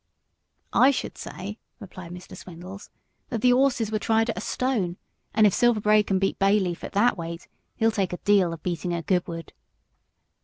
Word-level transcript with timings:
"I 0.73 0.89
should 0.89 1.15
say," 1.15 1.59
replied 1.79 2.09
Mr. 2.11 2.35
Swindles, 2.35 2.89
"that 3.29 3.41
the 3.41 3.53
'orses 3.53 3.91
were 3.91 3.99
tried 3.99 4.31
at 4.31 4.41
twenty 4.57 4.65
one 4.75 4.79
pounds, 4.79 4.97
and 5.35 5.45
if 5.45 5.53
Silver 5.53 5.79
Braid 5.79 6.07
can 6.07 6.17
beat 6.17 6.39
Bayleaf 6.39 6.83
at 6.83 6.93
that 6.93 7.19
weight, 7.19 7.47
he'll 7.75 7.91
take 7.91 8.11
a 8.11 8.17
deal 8.17 8.51
of 8.51 8.63
beating 8.63 8.95
at 8.95 9.05
Goodwood." 9.05 9.53